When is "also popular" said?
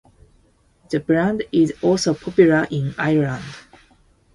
1.83-2.65